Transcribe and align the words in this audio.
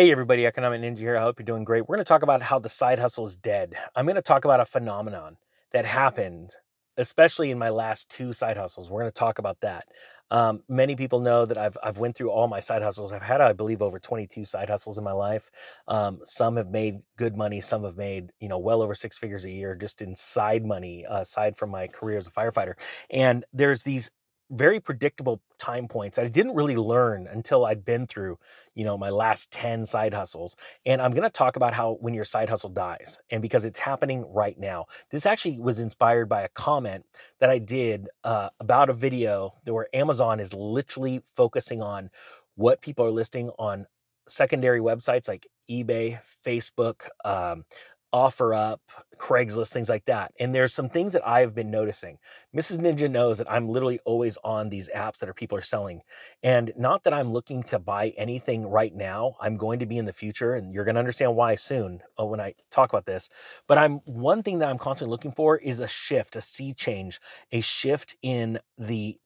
Hey 0.00 0.10
everybody, 0.10 0.46
Economic 0.46 0.80
Ninja 0.80 0.96
here. 0.96 1.18
I 1.18 1.20
hope 1.20 1.38
you're 1.38 1.44
doing 1.44 1.62
great. 1.62 1.86
We're 1.86 1.96
going 1.96 2.06
to 2.06 2.08
talk 2.08 2.22
about 2.22 2.40
how 2.40 2.58
the 2.58 2.70
side 2.70 2.98
hustle 2.98 3.26
is 3.26 3.36
dead. 3.36 3.74
I'm 3.94 4.06
going 4.06 4.16
to 4.16 4.22
talk 4.22 4.46
about 4.46 4.58
a 4.58 4.64
phenomenon 4.64 5.36
that 5.74 5.84
happened, 5.84 6.54
especially 6.96 7.50
in 7.50 7.58
my 7.58 7.68
last 7.68 8.08
two 8.08 8.32
side 8.32 8.56
hustles. 8.56 8.90
We're 8.90 9.02
going 9.02 9.12
to 9.12 9.18
talk 9.18 9.38
about 9.38 9.60
that. 9.60 9.84
Um, 10.30 10.62
many 10.70 10.96
people 10.96 11.20
know 11.20 11.44
that 11.44 11.58
I've 11.58 11.76
I've 11.82 11.98
went 11.98 12.16
through 12.16 12.30
all 12.30 12.48
my 12.48 12.60
side 12.60 12.80
hustles. 12.80 13.12
I've 13.12 13.20
had, 13.20 13.42
I 13.42 13.52
believe, 13.52 13.82
over 13.82 13.98
22 13.98 14.46
side 14.46 14.70
hustles 14.70 14.96
in 14.96 15.04
my 15.04 15.12
life. 15.12 15.50
Um, 15.86 16.20
some 16.24 16.56
have 16.56 16.70
made 16.70 17.00
good 17.18 17.36
money. 17.36 17.60
Some 17.60 17.84
have 17.84 17.98
made 17.98 18.30
you 18.40 18.48
know 18.48 18.58
well 18.58 18.80
over 18.80 18.94
six 18.94 19.18
figures 19.18 19.44
a 19.44 19.50
year 19.50 19.74
just 19.74 20.00
in 20.00 20.16
side 20.16 20.64
money, 20.64 21.04
uh, 21.04 21.20
aside 21.20 21.58
from 21.58 21.68
my 21.68 21.88
career 21.88 22.16
as 22.16 22.26
a 22.26 22.30
firefighter. 22.30 22.72
And 23.10 23.44
there's 23.52 23.82
these 23.82 24.10
very 24.50 24.80
predictable 24.80 25.40
time 25.58 25.86
points 25.86 26.18
I 26.18 26.26
didn't 26.28 26.54
really 26.54 26.76
learn 26.76 27.28
until 27.28 27.64
I'd 27.64 27.84
been 27.84 28.06
through, 28.06 28.38
you 28.74 28.84
know, 28.84 28.98
my 28.98 29.10
last 29.10 29.50
10 29.50 29.86
side 29.86 30.12
hustles. 30.12 30.56
And 30.86 31.00
I'm 31.00 31.12
going 31.12 31.22
to 31.22 31.30
talk 31.30 31.56
about 31.56 31.74
how 31.74 31.98
when 32.00 32.14
your 32.14 32.24
side 32.24 32.48
hustle 32.48 32.70
dies 32.70 33.18
and 33.30 33.42
because 33.42 33.64
it's 33.64 33.78
happening 33.78 34.24
right 34.32 34.58
now. 34.58 34.86
This 35.10 35.26
actually 35.26 35.58
was 35.58 35.80
inspired 35.80 36.28
by 36.28 36.42
a 36.42 36.48
comment 36.48 37.04
that 37.38 37.50
I 37.50 37.58
did 37.58 38.08
uh, 38.24 38.48
about 38.58 38.90
a 38.90 38.94
video 38.94 39.54
where 39.64 39.88
Amazon 39.94 40.40
is 40.40 40.52
literally 40.52 41.22
focusing 41.36 41.82
on 41.82 42.10
what 42.56 42.80
people 42.80 43.04
are 43.04 43.10
listing 43.10 43.50
on 43.58 43.86
secondary 44.28 44.80
websites 44.80 45.28
like 45.28 45.46
eBay, 45.70 46.18
Facebook, 46.44 47.08
um, 47.24 47.64
OfferUp, 48.12 48.78
Craigslist, 49.18 49.68
things 49.68 49.88
like 49.88 50.04
that. 50.06 50.32
And 50.40 50.54
there's 50.54 50.74
some 50.74 50.88
things 50.88 51.12
that 51.12 51.26
I've 51.26 51.54
been 51.54 51.70
noticing. 51.70 52.18
Mrs. 52.56 52.78
Ninja 52.78 53.10
knows 53.10 53.38
that 53.38 53.50
I'm 53.50 53.68
literally 53.68 54.00
always 54.04 54.36
on 54.42 54.68
these 54.68 54.88
apps 54.94 55.18
that 55.18 55.28
are 55.28 55.34
people 55.34 55.56
are 55.56 55.62
selling. 55.62 56.02
And 56.42 56.72
not 56.76 57.04
that 57.04 57.14
I'm 57.14 57.32
looking 57.32 57.62
to 57.64 57.78
buy 57.78 58.10
anything 58.16 58.66
right 58.66 58.94
now. 58.94 59.36
I'm 59.40 59.56
going 59.56 59.78
to 59.80 59.86
be 59.86 59.98
in 59.98 60.06
the 60.06 60.12
future, 60.12 60.54
and 60.54 60.72
you're 60.72 60.84
going 60.84 60.94
to 60.94 61.00
understand 61.00 61.36
why 61.36 61.54
soon 61.54 62.00
uh, 62.18 62.24
when 62.24 62.40
I 62.40 62.54
talk 62.70 62.90
about 62.90 63.06
this. 63.06 63.28
But 63.66 63.78
I'm 63.78 63.96
one 64.04 64.42
thing 64.42 64.58
that 64.60 64.68
I'm 64.68 64.78
constantly 64.78 65.10
looking 65.10 65.32
for 65.32 65.58
is 65.58 65.80
a 65.80 65.88
shift, 65.88 66.36
a 66.36 66.42
sea 66.42 66.74
change, 66.74 67.20
a 67.52 67.60
shift 67.60 68.16
in 68.22 68.58
the 68.78 69.18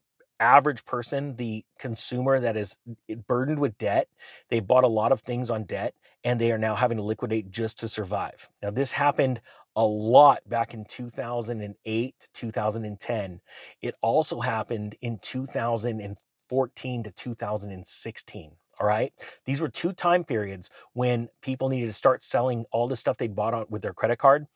average 0.45 0.85
person, 0.85 1.37
the 1.37 1.65
consumer 1.79 2.41
that 2.41 2.57
is 2.57 2.77
eh, 3.09 3.17
burdened 3.27 3.59
with 3.59 3.79
debt, 3.79 4.09
they 4.51 4.61
bought 4.61 4.85
a 4.85 4.89
lot 4.89 5.13
of 5.13 5.21
things 5.23 5.51
on 5.51 5.65
debt 5.65 5.95
and 6.25 6.41
they 6.41 6.53
are 6.53 6.59
now 6.59 6.75
having 6.75 6.97
to 6.99 7.03
liquidate 7.03 7.51
just 7.51 7.79
to 7.81 7.89
survive. 7.89 8.49
Now, 8.63 8.71
this 8.71 8.93
happened 8.93 9.41
a 9.77 9.85
lot 9.85 10.49
back 10.49 10.75
in 10.75 10.85
2008 10.87 12.15
2010. 12.35 13.41
It 13.83 13.95
also 14.03 14.41
happened 14.41 14.97
in 15.03 15.19
2014 15.23 17.03
to 17.05 17.11
2016. 17.11 18.53
All 18.81 18.87
right. 18.87 19.13
These 19.47 19.61
were 19.61 19.69
two 19.69 19.93
time 19.93 20.25
periods 20.25 20.71
when 20.95 21.29
people 21.43 21.69
needed 21.69 21.87
to 21.87 21.93
start 21.93 22.25
selling 22.25 22.65
all 22.73 22.89
the 22.89 22.97
stuff 22.97 23.17
they 23.19 23.29
bought 23.29 23.55
on 23.55 23.67
with 23.69 23.83
their 23.83 23.95
credit 23.95 24.19
card 24.19 24.47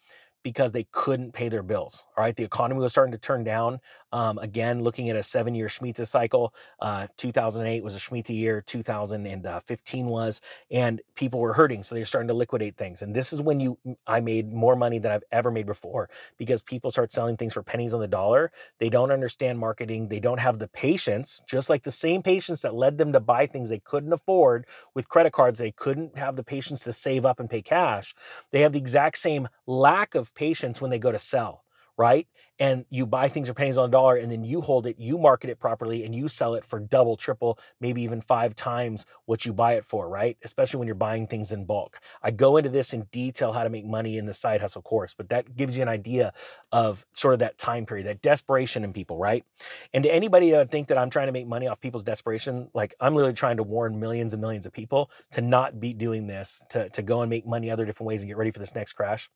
because 0.43 0.73
they 0.73 0.87
couldn't 0.93 1.33
pay 1.33 1.49
their 1.49 1.63
bills. 1.63 2.05
All 2.17 2.25
right, 2.25 2.35
the 2.37 2.45
economy 2.45 2.81
was 2.81 2.93
starting 2.93 3.13
to 3.13 3.19
turn 3.19 3.45
down. 3.45 3.81
Um, 4.13 4.39
again, 4.39 4.83
looking 4.83 5.11
at 5.11 5.17
a 5.17 5.23
seven-year 5.23 5.69
Shemitah 5.69 6.07
cycle, 6.07 6.55
uh, 6.81 7.09
2008 7.17 7.83
was 7.83 7.95
a 7.97 7.99
Shemitah 7.99 8.31
year, 8.31 8.63
2015 8.67 10.07
was, 10.07 10.41
and 10.71 11.01
people 11.15 11.41
were 11.41 11.53
hurting, 11.53 11.83
so 11.83 11.95
they're 11.95 12.05
starting 12.05 12.29
to 12.29 12.35
liquidate 12.35 12.77
things. 12.77 13.03
And 13.03 13.15
this 13.15 13.33
is 13.33 13.41
when 13.41 13.61
you, 13.61 13.79
I 14.07 14.21
made 14.21 14.53
more 14.53 14.77
money 14.77 14.99
than 14.99 15.13
I've 15.13 15.25
ever 15.33 15.51
made 15.51 15.67
before 15.67 16.09
because 16.39 16.63
people 16.63 16.91
start 16.91 17.13
selling 17.13 17.37
things 17.37 17.53
for 17.53 17.63
pennies 17.63 17.95
on 17.95 18.01
the 18.01 18.09
dollar. 18.09 18.53
They 18.79 18.89
don't 18.89 19.11
understand 19.11 19.59
marketing. 19.59 20.09
They 20.09 20.21
don't 20.21 20.39
have 20.39 20.59
the 20.59 20.69
patience, 20.69 21.41
just 21.47 21.69
like 21.69 21.83
the 21.83 21.93
same 21.93 22.23
patience 22.23 22.63
that 22.63 22.75
led 22.75 22.99
them 22.99 23.13
to 23.13 23.21
buy 23.21 23.47
things 23.47 23.69
they 23.69 23.81
couldn't 23.81 24.13
afford 24.13 24.67
with 24.95 25.09
credit 25.09 25.33
cards. 25.33 25.59
They 25.59 25.73
couldn't 25.73 26.17
have 26.17 26.37
the 26.37 26.45
patience 26.45 26.81
to 26.85 26.93
save 26.93 27.25
up 27.25 27.41
and 27.41 27.51
pay 27.51 27.63
cash. 27.63 28.15
They 28.51 28.61
have 28.61 28.73
the 28.73 28.79
exact 28.79 29.19
same 29.19 29.49
lack 29.67 30.15
of 30.15 30.35
patience 30.35 30.81
when 30.81 30.91
they 30.91 30.99
go 30.99 31.13
to 31.13 31.19
sell, 31.19 31.65
right? 31.99 32.29
And 32.61 32.85
you 32.91 33.07
buy 33.07 33.29
things 33.29 33.49
for 33.49 33.55
pennies 33.55 33.77
on 33.77 33.89
a 33.89 33.93
dollar 33.93 34.17
and 34.17 34.31
then 34.33 34.45
you 34.45 34.61
hold 34.61 34.87
it, 34.87 34.97
you 34.99 35.19
market 35.19 35.51
it 35.51 35.59
properly, 35.61 36.05
and 36.05 36.15
you 36.15 36.29
sell 36.29 36.55
it 36.55 36.65
for 36.65 36.81
double, 36.81 37.17
triple, 37.17 37.59
maybe 37.81 38.03
even 38.03 38.21
five 38.21 38.57
times 38.57 39.05
what 39.27 39.45
you 39.45 39.53
buy 39.53 39.75
it 39.75 39.85
for, 39.85 40.09
right? 40.09 40.37
Especially 40.43 40.79
when 40.79 40.87
you're 40.87 40.95
buying 40.95 41.27
things 41.27 41.53
in 41.53 41.65
bulk. 41.67 42.01
I 42.23 42.31
go 42.31 42.57
into 42.57 42.71
this 42.71 42.93
in 42.93 43.03
detail 43.13 43.53
how 43.53 43.65
to 43.65 43.69
make 43.69 43.85
money 43.85 44.17
in 44.17 44.27
the 44.27 44.35
side 44.35 44.61
hustle 44.61 44.83
course, 44.83 45.15
but 45.17 45.29
that 45.29 45.57
gives 45.57 45.77
you 45.77 45.83
an 45.83 45.89
idea 45.89 46.33
of 46.73 47.05
sort 47.15 47.35
of 47.35 47.41
that 47.41 47.59
time 47.59 47.85
period, 47.85 48.07
that 48.07 48.23
desperation 48.23 48.85
in 48.85 48.93
people, 48.93 49.19
right? 49.19 49.45
And 49.93 50.05
to 50.05 50.13
anybody 50.13 50.51
that 50.53 50.71
think 50.71 50.89
that 50.89 50.99
I'm 50.99 51.11
trying 51.11 51.27
to 51.27 51.33
make 51.33 51.47
money 51.47 51.67
off 51.67 51.81
people's 51.81 52.05
desperation, 52.05 52.71
like 52.75 52.95
I'm 53.01 53.15
literally 53.15 53.35
trying 53.35 53.57
to 53.57 53.65
warn 53.65 53.99
millions 53.99 54.33
and 54.33 54.41
millions 54.41 54.67
of 54.67 54.73
people 54.73 55.11
to 55.33 55.41
not 55.41 55.81
be 55.81 55.93
doing 55.93 56.29
this, 56.29 56.63
to, 56.71 56.89
to 56.91 57.03
go 57.03 57.23
and 57.23 57.31
make 57.31 57.47
money 57.47 57.71
other 57.71 57.85
different 57.85 58.07
ways 58.07 58.21
and 58.21 58.29
get 58.29 58.37
ready 58.37 58.53
for 58.53 58.61
this 58.61 58.75
next 58.75 58.93
crash. 58.93 59.31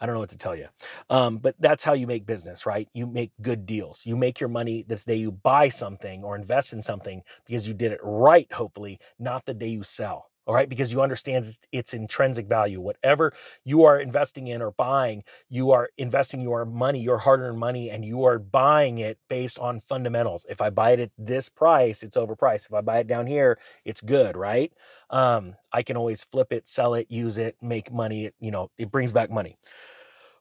I 0.00 0.06
don't 0.06 0.14
know 0.14 0.20
what 0.20 0.30
to 0.30 0.38
tell 0.38 0.56
you. 0.56 0.68
Um, 1.10 1.38
but 1.38 1.56
that's 1.60 1.84
how 1.84 1.92
you 1.92 2.06
make 2.06 2.24
business, 2.26 2.64
right? 2.64 2.88
You 2.94 3.06
make 3.06 3.32
good 3.42 3.66
deals. 3.66 4.02
You 4.06 4.16
make 4.16 4.40
your 4.40 4.48
money 4.48 4.84
the 4.88 4.96
day 4.96 5.16
you 5.16 5.30
buy 5.30 5.68
something 5.68 6.24
or 6.24 6.36
invest 6.36 6.72
in 6.72 6.82
something 6.82 7.22
because 7.46 7.68
you 7.68 7.74
did 7.74 7.92
it 7.92 8.00
right, 8.02 8.50
hopefully, 8.52 8.98
not 9.18 9.44
the 9.44 9.54
day 9.54 9.68
you 9.68 9.82
sell. 9.84 10.29
All 10.46 10.54
right, 10.54 10.68
because 10.68 10.92
you 10.92 11.00
understand 11.02 11.54
its, 11.70 11.94
intrinsic 11.94 12.48
value. 12.48 12.80
Whatever 12.80 13.32
you 13.64 13.84
are 13.84 14.00
investing 14.00 14.48
in 14.48 14.62
or 14.62 14.72
buying, 14.72 15.22
you 15.48 15.70
are 15.70 15.90
investing 15.98 16.40
your 16.40 16.64
money, 16.64 17.00
your 17.00 17.18
hard 17.18 17.40
earned 17.40 17.58
money, 17.58 17.90
and 17.90 18.04
you 18.04 18.24
are 18.24 18.38
buying 18.38 18.98
it 18.98 19.18
based 19.28 19.58
on 19.58 19.80
fundamentals. 19.80 20.46
If 20.48 20.60
I 20.60 20.70
buy 20.70 20.92
it 20.92 21.00
at 21.00 21.10
this 21.18 21.48
price, 21.48 22.02
it's 22.02 22.16
overpriced. 22.16 22.66
If 22.66 22.74
I 22.74 22.80
buy 22.80 22.98
it 22.98 23.06
down 23.06 23.26
here, 23.26 23.58
it's 23.84 24.00
good, 24.00 24.36
right? 24.36 24.72
Um, 25.10 25.54
I 25.72 25.82
can 25.82 25.96
always 25.96 26.24
flip 26.24 26.52
it, 26.52 26.68
sell 26.68 26.94
it, 26.94 27.06
use 27.10 27.38
it, 27.38 27.56
make 27.62 27.92
money. 27.92 28.24
It, 28.26 28.34
you 28.40 28.50
know, 28.50 28.70
it 28.78 28.90
brings 28.90 29.12
back 29.12 29.30
money. 29.30 29.56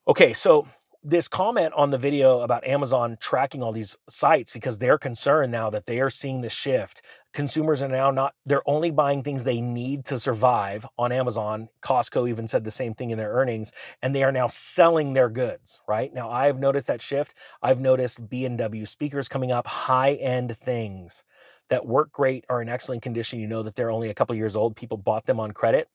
Okay, 0.07 0.33
so 0.33 0.67
this 1.03 1.29
comment 1.29 1.73
on 1.75 1.91
the 1.91 1.97
video 1.97 2.41
about 2.41 2.67
Amazon 2.67 3.17
tracking 3.21 3.63
all 3.63 3.71
these 3.71 3.95
sites 4.09 4.51
because 4.51 4.77
they're 4.77 4.97
concerned 4.97 5.51
now 5.51 5.69
that 5.69 5.85
they 5.85 5.99
are 6.01 6.09
seeing 6.09 6.41
the 6.41 6.49
shift. 6.49 7.01
Consumers 7.33 7.81
are 7.81 7.87
now 7.87 8.11
not, 8.11 8.33
they're 8.45 8.67
only 8.67 8.91
buying 8.91 9.23
things 9.23 9.43
they 9.43 9.61
need 9.61 10.03
to 10.05 10.19
survive 10.19 10.85
on 10.97 11.11
Amazon. 11.11 11.69
Costco 11.81 12.27
even 12.27 12.47
said 12.47 12.63
the 12.65 12.71
same 12.71 12.93
thing 12.93 13.11
in 13.11 13.17
their 13.17 13.31
earnings, 13.31 13.71
and 14.01 14.13
they 14.13 14.23
are 14.23 14.31
now 14.31 14.47
selling 14.47 15.13
their 15.13 15.29
goods, 15.29 15.79
right? 15.87 16.13
Now, 16.13 16.29
I've 16.29 16.59
noticed 16.59 16.87
that 16.87 17.01
shift. 17.01 17.33
I've 17.61 17.79
noticed 17.79 18.27
B&W 18.29 18.85
speakers 18.85 19.29
coming 19.29 19.51
up, 19.51 19.67
high 19.67 20.15
end 20.15 20.57
things 20.65 21.23
that 21.69 21.85
work 21.85 22.11
great, 22.11 22.45
are 22.49 22.61
in 22.61 22.67
excellent 22.67 23.03
condition. 23.03 23.39
You 23.39 23.47
know 23.47 23.63
that 23.63 23.75
they're 23.75 23.91
only 23.91 24.09
a 24.09 24.15
couple 24.15 24.35
years 24.35 24.55
old. 24.55 24.75
People 24.75 24.97
bought 24.97 25.25
them 25.25 25.39
on 25.39 25.51
credit 25.51 25.87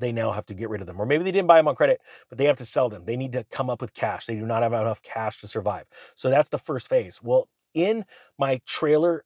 they 0.00 0.12
now 0.12 0.32
have 0.32 0.46
to 0.46 0.54
get 0.54 0.70
rid 0.70 0.80
of 0.80 0.86
them. 0.86 1.00
Or 1.00 1.06
maybe 1.06 1.24
they 1.24 1.32
didn't 1.32 1.48
buy 1.48 1.58
them 1.58 1.68
on 1.68 1.76
credit, 1.76 2.00
but 2.28 2.38
they 2.38 2.44
have 2.46 2.58
to 2.58 2.64
sell 2.64 2.88
them. 2.88 3.04
They 3.04 3.16
need 3.16 3.32
to 3.32 3.44
come 3.50 3.70
up 3.70 3.80
with 3.80 3.94
cash. 3.94 4.26
They 4.26 4.34
do 4.36 4.46
not 4.46 4.62
have 4.62 4.72
enough 4.72 5.02
cash 5.02 5.40
to 5.40 5.48
survive. 5.48 5.86
So 6.16 6.30
that's 6.30 6.48
the 6.48 6.58
first 6.58 6.88
phase. 6.88 7.20
Well, 7.22 7.48
in 7.74 8.04
my 8.38 8.60
trailer 8.66 9.24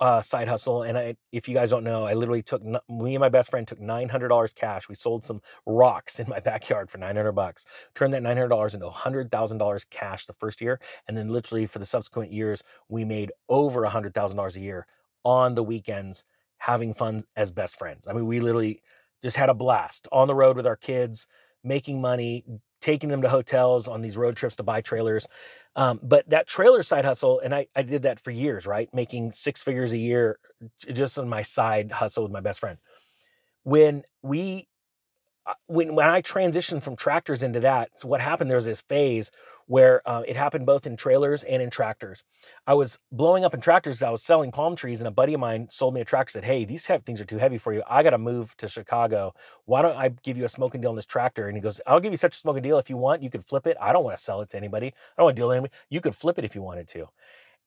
uh, 0.00 0.20
side 0.20 0.48
hustle, 0.48 0.82
and 0.82 0.98
I, 0.98 1.16
if 1.32 1.48
you 1.48 1.54
guys 1.54 1.70
don't 1.70 1.84
know, 1.84 2.04
I 2.04 2.14
literally 2.14 2.42
took 2.42 2.62
me 2.62 3.14
and 3.14 3.20
my 3.20 3.28
best 3.28 3.50
friend 3.50 3.66
took 3.66 3.80
nine 3.80 4.08
hundred 4.08 4.28
dollars 4.28 4.52
cash. 4.52 4.88
We 4.88 4.94
sold 4.94 5.24
some 5.24 5.40
rocks 5.66 6.18
in 6.20 6.28
my 6.28 6.40
backyard 6.40 6.90
for 6.90 6.98
nine 6.98 7.16
hundred 7.16 7.32
bucks. 7.32 7.64
Turned 7.94 8.12
that 8.14 8.22
nine 8.22 8.36
hundred 8.36 8.48
dollars 8.48 8.74
into 8.74 8.90
hundred 8.90 9.30
thousand 9.30 9.58
dollars 9.58 9.86
cash 9.90 10.26
the 10.26 10.34
first 10.34 10.60
year, 10.60 10.80
and 11.08 11.16
then 11.16 11.28
literally 11.28 11.66
for 11.66 11.78
the 11.78 11.84
subsequent 11.84 12.32
years, 12.32 12.62
we 12.88 13.04
made 13.04 13.32
over 13.48 13.84
hundred 13.86 14.14
thousand 14.14 14.36
dollars 14.36 14.56
a 14.56 14.60
year 14.60 14.86
on 15.24 15.54
the 15.54 15.62
weekends 15.62 16.24
having 16.58 16.92
fun 16.92 17.24
as 17.36 17.50
best 17.50 17.76
friends. 17.78 18.06
I 18.06 18.12
mean, 18.12 18.26
we 18.26 18.40
literally 18.40 18.82
just 19.22 19.36
had 19.36 19.48
a 19.48 19.54
blast 19.54 20.08
on 20.12 20.28
the 20.28 20.34
road 20.34 20.56
with 20.56 20.66
our 20.66 20.76
kids, 20.76 21.26
making 21.62 22.00
money, 22.00 22.44
taking 22.80 23.10
them 23.10 23.22
to 23.22 23.28
hotels 23.28 23.88
on 23.88 24.00
these 24.00 24.16
road 24.16 24.36
trips 24.36 24.56
to 24.56 24.62
buy 24.62 24.80
trailers. 24.80 25.26
Um, 25.76 26.00
but 26.02 26.28
that 26.30 26.48
trailer 26.48 26.82
side 26.82 27.04
hustle, 27.04 27.40
and 27.40 27.54
I, 27.54 27.66
I 27.76 27.82
did 27.82 28.02
that 28.02 28.20
for 28.20 28.30
years, 28.30 28.66
right? 28.66 28.92
Making 28.92 29.32
six 29.32 29.62
figures 29.62 29.92
a 29.92 29.98
year 29.98 30.38
just 30.92 31.18
on 31.18 31.28
my 31.28 31.42
side 31.42 31.92
hustle 31.92 32.24
with 32.24 32.32
my 32.32 32.40
best 32.40 32.60
friend. 32.60 32.78
When 33.62 34.02
we 34.22 34.66
uh, 35.46 35.54
when 35.66 35.94
when 35.94 36.08
I 36.08 36.22
transitioned 36.22 36.82
from 36.82 36.96
tractors 36.96 37.42
into 37.42 37.60
that, 37.60 37.90
so 37.96 38.08
what 38.08 38.20
happened 38.20 38.50
there 38.50 38.56
was 38.56 38.66
this 38.66 38.80
phase 38.82 39.30
where 39.70 40.02
uh, 40.04 40.22
it 40.26 40.36
happened 40.36 40.66
both 40.66 40.84
in 40.84 40.96
trailers 40.96 41.44
and 41.44 41.62
in 41.62 41.70
tractors. 41.70 42.24
I 42.66 42.74
was 42.74 42.98
blowing 43.12 43.44
up 43.44 43.54
in 43.54 43.60
tractors. 43.60 44.02
I 44.02 44.10
was 44.10 44.20
selling 44.20 44.50
palm 44.50 44.74
trees, 44.74 45.00
and 45.00 45.06
a 45.06 45.12
buddy 45.12 45.32
of 45.32 45.38
mine 45.38 45.68
sold 45.70 45.94
me 45.94 46.00
a 46.00 46.04
tractor. 46.04 46.32
Said, 46.32 46.44
"Hey, 46.44 46.64
these 46.64 46.84
things 46.84 47.20
are 47.20 47.24
too 47.24 47.38
heavy 47.38 47.56
for 47.56 47.72
you. 47.72 47.84
I 47.88 48.02
got 48.02 48.10
to 48.10 48.18
move 48.18 48.56
to 48.56 48.66
Chicago. 48.66 49.32
Why 49.66 49.82
don't 49.82 49.96
I 49.96 50.08
give 50.08 50.36
you 50.36 50.44
a 50.44 50.48
smoking 50.48 50.80
deal 50.80 50.90
on 50.90 50.96
this 50.96 51.06
tractor?" 51.06 51.46
And 51.46 51.56
he 51.56 51.60
goes, 51.62 51.80
"I'll 51.86 52.00
give 52.00 52.12
you 52.12 52.16
such 52.16 52.34
a 52.34 52.38
smoking 52.40 52.64
deal 52.64 52.78
if 52.78 52.90
you 52.90 52.96
want. 52.96 53.22
You 53.22 53.30
could 53.30 53.44
flip 53.44 53.64
it. 53.68 53.76
I 53.80 53.92
don't 53.92 54.02
want 54.02 54.18
to 54.18 54.24
sell 54.24 54.40
it 54.40 54.50
to 54.50 54.56
anybody. 54.56 54.88
I 54.88 54.92
don't 55.16 55.26
want 55.26 55.36
to 55.36 55.40
deal 55.40 55.48
with 55.48 55.58
anybody. 55.58 55.74
You 55.88 56.00
could 56.00 56.16
flip 56.16 56.36
it 56.38 56.44
if 56.44 56.56
you 56.56 56.62
wanted 56.62 56.88
to." 56.88 57.08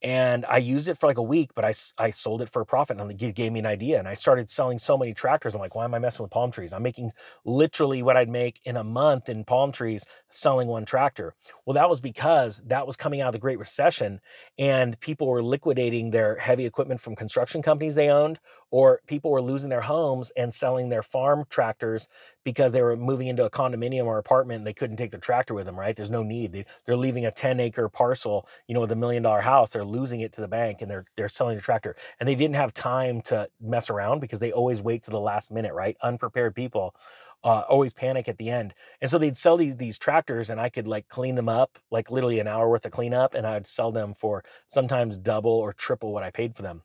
And 0.03 0.45
I 0.49 0.57
used 0.57 0.89
it 0.89 0.99
for 0.99 1.07
like 1.07 1.17
a 1.17 1.23
week, 1.23 1.51
but 1.55 1.63
I, 1.63 1.73
I 1.97 2.11
sold 2.11 2.41
it 2.41 2.49
for 2.49 2.61
a 2.61 2.65
profit 2.65 2.99
and 2.99 3.09
it 3.09 3.35
gave 3.35 3.53
me 3.53 3.59
an 3.59 3.65
idea. 3.65 3.99
And 3.99 4.07
I 4.07 4.15
started 4.15 4.51
selling 4.51 4.77
so 4.77 4.97
many 4.97 5.13
tractors. 5.13 5.53
I'm 5.53 5.61
like, 5.61 5.75
why 5.75 5.85
am 5.85 5.93
I 5.93 5.99
messing 5.99 6.23
with 6.23 6.31
palm 6.31 6.51
trees? 6.51 6.73
I'm 6.73 6.83
making 6.83 7.11
literally 7.45 8.03
what 8.03 8.17
I'd 8.17 8.27
make 8.27 8.59
in 8.65 8.75
a 8.75 8.83
month 8.83 9.29
in 9.29 9.45
palm 9.45 9.71
trees 9.71 10.03
selling 10.29 10.67
one 10.67 10.83
tractor. 10.83 11.35
Well, 11.65 11.75
that 11.75 11.89
was 11.89 12.01
because 12.01 12.61
that 12.65 12.85
was 12.85 12.97
coming 12.97 13.21
out 13.21 13.27
of 13.27 13.33
the 13.33 13.39
Great 13.39 13.59
Recession 13.59 14.19
and 14.59 14.99
people 14.99 15.27
were 15.27 15.41
liquidating 15.41 16.11
their 16.11 16.35
heavy 16.35 16.65
equipment 16.65 16.99
from 16.99 17.15
construction 17.15 17.61
companies 17.61 17.95
they 17.95 18.09
owned 18.09 18.39
or 18.73 19.01
people 19.05 19.29
were 19.29 19.41
losing 19.41 19.69
their 19.69 19.81
homes 19.81 20.31
and 20.35 20.51
selling 20.51 20.89
their 20.89 21.03
farm 21.03 21.45
tractors 21.47 22.07
because 22.43 22.71
they 22.71 22.81
were 22.81 22.97
moving 22.97 23.27
into 23.27 23.45
a 23.45 23.49
condominium 23.49 24.05
or 24.05 24.17
apartment 24.17 24.57
and 24.57 24.65
they 24.65 24.73
couldn't 24.73 24.97
take 24.97 25.11
the 25.11 25.17
tractor 25.19 25.53
with 25.53 25.67
them 25.67 25.79
right? 25.79 25.95
There's 25.95 26.09
no 26.09 26.23
need. 26.23 26.51
They, 26.51 26.65
they're 26.87 26.97
leaving 26.97 27.27
a 27.27 27.31
10 27.31 27.59
acre 27.59 27.87
parcel 27.87 28.47
you 28.67 28.73
know 28.73 28.81
with 28.81 28.91
a 28.91 28.95
million 28.95 29.21
dollar 29.21 29.41
house. 29.41 29.69
They're 29.69 29.85
losing 29.85 30.21
it 30.21 30.33
to 30.33 30.41
the 30.41 30.47
bank 30.47 30.81
and 30.81 30.89
they're 30.89 31.05
they're 31.15 31.29
selling 31.29 31.55
the 31.55 31.61
tractor. 31.61 31.95
And 32.19 32.27
they 32.27 32.33
didn't 32.33 32.55
have 32.55 32.73
time 32.73 33.21
to 33.23 33.47
mess 33.61 33.91
around 33.91 34.21
because 34.21 34.39
they 34.39 34.51
always 34.51 34.81
wait 34.81 35.03
to 35.03 35.11
the 35.11 35.19
last 35.19 35.51
minute 35.51 35.73
right? 35.73 35.95
Unprepared 36.01 36.55
people 36.55 36.95
uh, 37.43 37.63
always 37.69 37.93
panic 37.93 38.27
at 38.27 38.39
the 38.39 38.49
end. 38.49 38.73
And 39.01 39.11
so 39.11 39.19
they'd 39.19 39.37
sell 39.37 39.57
these 39.57 39.75
these 39.75 39.99
tractors, 39.99 40.49
and 40.49 40.59
I 40.59 40.69
could 40.69 40.87
like 40.87 41.07
clean 41.09 41.35
them 41.35 41.49
up, 41.49 41.77
like 41.91 42.09
literally 42.09 42.39
an 42.39 42.47
hour 42.47 42.69
worth 42.69 42.85
of 42.85 42.91
cleanup, 42.91 43.35
and 43.35 43.45
I'd 43.45 43.67
sell 43.67 43.91
them 43.91 44.13
for 44.15 44.43
sometimes 44.69 45.17
double 45.17 45.51
or 45.51 45.73
triple 45.73 46.13
what 46.13 46.23
I 46.23 46.31
paid 46.31 46.55
for 46.55 46.61
them. 46.61 46.81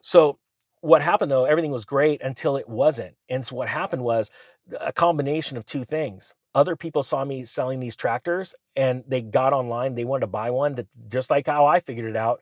So 0.00 0.38
what 0.80 1.02
happened 1.02 1.30
though, 1.30 1.44
everything 1.44 1.70
was 1.70 1.84
great 1.84 2.22
until 2.22 2.56
it 2.56 2.68
wasn't. 2.68 3.14
And 3.28 3.46
so 3.46 3.56
what 3.56 3.68
happened 3.68 4.02
was 4.02 4.30
a 4.80 4.92
combination 4.92 5.56
of 5.56 5.66
two 5.66 5.84
things. 5.84 6.34
Other 6.54 6.76
people 6.76 7.02
saw 7.02 7.24
me 7.24 7.44
selling 7.44 7.80
these 7.80 7.96
tractors 7.96 8.54
and 8.74 9.04
they 9.06 9.22
got 9.22 9.52
online, 9.52 9.94
they 9.94 10.04
wanted 10.04 10.22
to 10.22 10.26
buy 10.28 10.50
one 10.50 10.74
that 10.76 10.86
just 11.08 11.30
like 11.30 11.46
how 11.46 11.66
I 11.66 11.80
figured 11.80 12.08
it 12.08 12.16
out 12.16 12.40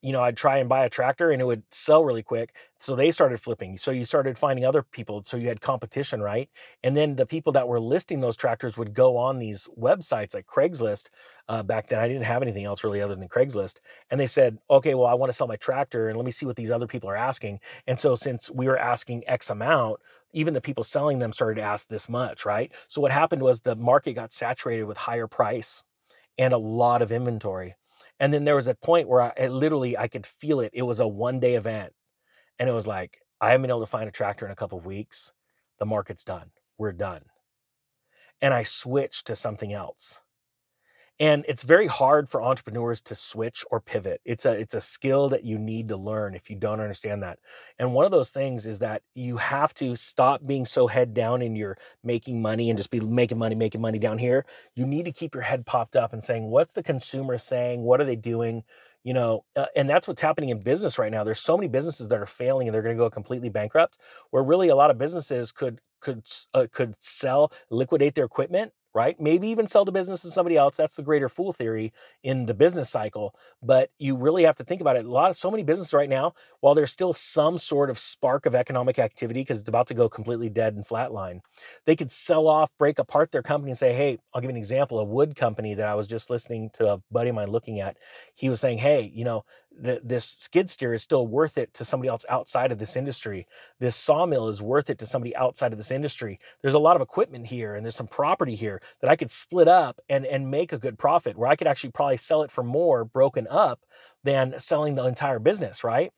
you 0.00 0.12
know, 0.12 0.22
I'd 0.22 0.36
try 0.36 0.58
and 0.58 0.68
buy 0.68 0.84
a 0.84 0.90
tractor 0.90 1.32
and 1.32 1.42
it 1.42 1.44
would 1.44 1.64
sell 1.72 2.04
really 2.04 2.22
quick. 2.22 2.54
So 2.80 2.94
they 2.94 3.10
started 3.10 3.40
flipping. 3.40 3.78
So 3.78 3.90
you 3.90 4.04
started 4.04 4.38
finding 4.38 4.64
other 4.64 4.82
people. 4.82 5.22
So 5.26 5.36
you 5.36 5.48
had 5.48 5.60
competition, 5.60 6.22
right? 6.22 6.48
And 6.84 6.96
then 6.96 7.16
the 7.16 7.26
people 7.26 7.52
that 7.54 7.66
were 7.66 7.80
listing 7.80 8.20
those 8.20 8.36
tractors 8.36 8.76
would 8.76 8.94
go 8.94 9.16
on 9.16 9.38
these 9.38 9.66
websites 9.76 10.34
like 10.34 10.46
Craigslist. 10.46 11.08
Uh, 11.48 11.64
back 11.64 11.88
then, 11.88 11.98
I 11.98 12.06
didn't 12.06 12.22
have 12.22 12.42
anything 12.42 12.64
else 12.64 12.84
really 12.84 13.02
other 13.02 13.16
than 13.16 13.28
Craigslist. 13.28 13.76
And 14.10 14.20
they 14.20 14.28
said, 14.28 14.58
okay, 14.70 14.94
well, 14.94 15.08
I 15.08 15.14
want 15.14 15.30
to 15.30 15.36
sell 15.36 15.48
my 15.48 15.56
tractor 15.56 16.08
and 16.08 16.16
let 16.16 16.24
me 16.24 16.32
see 16.32 16.46
what 16.46 16.56
these 16.56 16.70
other 16.70 16.86
people 16.86 17.10
are 17.10 17.16
asking. 17.16 17.58
And 17.88 17.98
so 17.98 18.14
since 18.14 18.50
we 18.50 18.66
were 18.68 18.78
asking 18.78 19.24
X 19.26 19.50
amount, 19.50 19.98
even 20.32 20.54
the 20.54 20.60
people 20.60 20.84
selling 20.84 21.18
them 21.18 21.32
started 21.32 21.56
to 21.56 21.66
ask 21.66 21.88
this 21.88 22.08
much, 22.08 22.44
right? 22.44 22.70
So 22.86 23.00
what 23.00 23.10
happened 23.10 23.42
was 23.42 23.60
the 23.60 23.74
market 23.74 24.12
got 24.12 24.32
saturated 24.32 24.84
with 24.84 24.96
higher 24.96 25.26
price 25.26 25.82
and 26.38 26.52
a 26.52 26.58
lot 26.58 27.02
of 27.02 27.10
inventory. 27.10 27.74
And 28.20 28.32
then 28.32 28.44
there 28.44 28.56
was 28.56 28.66
a 28.66 28.74
point 28.74 29.08
where 29.08 29.20
I, 29.20 29.46
literally 29.46 29.96
I 29.96 30.08
could 30.08 30.26
feel 30.26 30.60
it. 30.60 30.72
It 30.74 30.82
was 30.82 31.00
a 31.00 31.06
one 31.06 31.40
day 31.40 31.54
event, 31.54 31.92
and 32.58 32.68
it 32.68 32.72
was 32.72 32.86
like 32.86 33.20
I 33.40 33.50
haven't 33.50 33.62
been 33.62 33.70
able 33.70 33.80
to 33.80 33.86
find 33.86 34.08
a 34.08 34.12
tractor 34.12 34.46
in 34.46 34.52
a 34.52 34.56
couple 34.56 34.78
of 34.78 34.86
weeks. 34.86 35.32
The 35.78 35.86
market's 35.86 36.24
done. 36.24 36.50
We're 36.76 36.92
done. 36.92 37.22
And 38.40 38.52
I 38.52 38.62
switched 38.64 39.26
to 39.28 39.36
something 39.36 39.72
else 39.72 40.20
and 41.20 41.44
it's 41.48 41.64
very 41.64 41.88
hard 41.88 42.28
for 42.28 42.40
entrepreneurs 42.42 43.00
to 43.02 43.14
switch 43.14 43.64
or 43.72 43.80
pivot. 43.80 44.20
It's 44.24 44.46
a 44.46 44.52
it's 44.52 44.74
a 44.74 44.80
skill 44.80 45.28
that 45.30 45.44
you 45.44 45.58
need 45.58 45.88
to 45.88 45.96
learn 45.96 46.34
if 46.34 46.48
you 46.48 46.54
don't 46.56 46.80
understand 46.80 47.22
that. 47.24 47.40
And 47.78 47.92
one 47.92 48.04
of 48.04 48.12
those 48.12 48.30
things 48.30 48.66
is 48.68 48.78
that 48.80 49.02
you 49.14 49.36
have 49.36 49.74
to 49.74 49.96
stop 49.96 50.46
being 50.46 50.64
so 50.64 50.86
head 50.86 51.14
down 51.14 51.42
in 51.42 51.56
your 51.56 51.76
making 52.04 52.40
money 52.40 52.70
and 52.70 52.78
just 52.78 52.90
be 52.90 53.00
making 53.00 53.38
money 53.38 53.56
making 53.56 53.80
money 53.80 53.98
down 53.98 54.18
here. 54.18 54.46
You 54.76 54.86
need 54.86 55.06
to 55.06 55.12
keep 55.12 55.34
your 55.34 55.42
head 55.42 55.66
popped 55.66 55.96
up 55.96 56.12
and 56.12 56.22
saying 56.22 56.44
what's 56.44 56.72
the 56.72 56.84
consumer 56.84 57.36
saying? 57.38 57.82
What 57.82 58.00
are 58.00 58.04
they 58.04 58.16
doing? 58.16 58.62
You 59.02 59.14
know 59.14 59.44
uh, 59.56 59.66
and 59.74 59.88
that's 59.90 60.06
what's 60.06 60.22
happening 60.22 60.50
in 60.50 60.60
business 60.60 60.98
right 60.98 61.10
now. 61.10 61.24
There's 61.24 61.40
so 61.40 61.56
many 61.56 61.68
businesses 61.68 62.08
that 62.08 62.20
are 62.20 62.26
failing 62.26 62.68
and 62.68 62.74
they're 62.74 62.82
going 62.82 62.96
to 62.96 63.02
go 63.02 63.10
completely 63.10 63.48
bankrupt 63.48 63.98
where 64.30 64.42
really 64.44 64.68
a 64.68 64.76
lot 64.76 64.90
of 64.90 64.98
businesses 64.98 65.50
could 65.50 65.80
could 66.00 66.22
uh, 66.54 66.66
could 66.72 66.94
sell 67.00 67.52
liquidate 67.70 68.14
their 68.14 68.24
equipment 68.24 68.72
right? 68.98 69.20
Maybe 69.20 69.46
even 69.46 69.68
sell 69.68 69.84
the 69.84 69.92
business 69.92 70.22
to 70.22 70.30
somebody 70.30 70.56
else. 70.56 70.76
That's 70.76 70.96
the 70.96 71.04
greater 71.04 71.28
fool 71.28 71.52
theory 71.52 71.92
in 72.24 72.46
the 72.46 72.52
business 72.52 72.90
cycle. 72.90 73.32
But 73.62 73.90
you 73.96 74.16
really 74.16 74.42
have 74.42 74.56
to 74.56 74.64
think 74.64 74.80
about 74.80 74.96
it. 74.96 75.04
A 75.04 75.08
lot 75.08 75.30
of 75.30 75.36
so 75.36 75.52
many 75.52 75.62
businesses 75.62 75.94
right 75.94 76.08
now, 76.08 76.34
while 76.58 76.74
there's 76.74 76.90
still 76.90 77.12
some 77.12 77.58
sort 77.58 77.90
of 77.90 77.98
spark 78.00 78.44
of 78.44 78.56
economic 78.56 78.98
activity 78.98 79.42
because 79.42 79.60
it's 79.60 79.68
about 79.68 79.86
to 79.86 79.94
go 79.94 80.08
completely 80.08 80.48
dead 80.48 80.74
and 80.74 80.84
flatline, 80.84 81.38
they 81.86 81.94
could 81.94 82.10
sell 82.10 82.48
off, 82.48 82.70
break 82.76 82.98
apart 82.98 83.30
their 83.30 83.42
company 83.42 83.70
and 83.70 83.78
say, 83.78 83.92
hey, 83.92 84.18
I'll 84.34 84.40
give 84.40 84.50
you 84.50 84.56
an 84.56 84.60
example. 84.60 84.98
A 84.98 85.04
wood 85.04 85.36
company 85.36 85.74
that 85.74 85.86
I 85.86 85.94
was 85.94 86.08
just 86.08 86.28
listening 86.28 86.70
to 86.74 86.94
a 86.94 87.02
buddy 87.12 87.28
of 87.28 87.36
mine 87.36 87.52
looking 87.52 87.78
at, 87.78 87.96
he 88.34 88.48
was 88.48 88.60
saying, 88.60 88.78
hey, 88.78 89.12
you 89.14 89.24
know, 89.24 89.44
the, 89.80 90.00
this 90.02 90.24
skid 90.24 90.68
steer 90.70 90.94
is 90.94 91.02
still 91.02 91.26
worth 91.26 91.58
it 91.58 91.72
to 91.74 91.84
somebody 91.84 92.08
else 92.08 92.24
outside 92.28 92.72
of 92.72 92.78
this 92.78 92.96
industry. 92.96 93.46
This 93.78 93.96
sawmill 93.96 94.48
is 94.48 94.60
worth 94.60 94.90
it 94.90 94.98
to 94.98 95.06
somebody 95.06 95.34
outside 95.36 95.72
of 95.72 95.78
this 95.78 95.90
industry. 95.90 96.40
There's 96.62 96.74
a 96.74 96.78
lot 96.78 96.96
of 96.96 97.02
equipment 97.02 97.46
here 97.46 97.74
and 97.74 97.84
there's 97.84 97.96
some 97.96 98.06
property 98.06 98.54
here 98.54 98.80
that 99.00 99.10
I 99.10 99.16
could 99.16 99.30
split 99.30 99.68
up 99.68 100.00
and, 100.08 100.26
and 100.26 100.50
make 100.50 100.72
a 100.72 100.78
good 100.78 100.98
profit 100.98 101.36
where 101.36 101.48
I 101.48 101.56
could 101.56 101.66
actually 101.66 101.90
probably 101.90 102.16
sell 102.16 102.42
it 102.42 102.50
for 102.50 102.62
more 102.62 103.04
broken 103.04 103.46
up 103.48 103.80
than 104.24 104.54
selling 104.58 104.94
the 104.94 105.06
entire 105.06 105.38
business, 105.38 105.84
right? 105.84 106.12